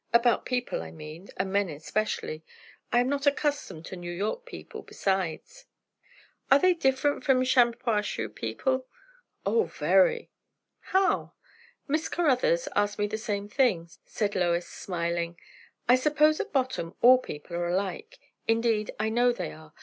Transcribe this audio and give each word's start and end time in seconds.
"About 0.13 0.47
people, 0.47 0.81
I 0.81 0.89
mean, 0.89 1.29
and 1.37 1.53
men 1.53 1.69
especially. 1.69 2.43
I 2.91 3.01
am 3.01 3.07
not 3.07 3.27
accustomed 3.27 3.85
to 3.85 3.95
New 3.95 4.11
York 4.11 4.47
people, 4.47 4.81
besides." 4.81 5.65
"Are 6.49 6.57
they 6.57 6.73
different 6.73 7.23
from 7.23 7.43
Shampuashuh 7.43 8.33
people?" 8.33 8.87
"O, 9.45 9.65
very." 9.65 10.31
"How?" 10.79 11.33
"Miss 11.87 12.09
Caruthers 12.09 12.67
asked 12.75 12.97
me 12.97 13.05
the 13.05 13.19
same 13.19 13.47
thing," 13.47 13.91
said 14.07 14.33
Lois, 14.33 14.67
smiling. 14.67 15.37
"I 15.87 15.93
suppose 15.97 16.39
at 16.39 16.51
bottom 16.51 16.95
all 17.03 17.19
people 17.19 17.55
are 17.57 17.67
alike; 17.69 18.17
indeed, 18.47 18.89
I 18.99 19.09
know 19.09 19.31
they 19.31 19.51
are. 19.51 19.71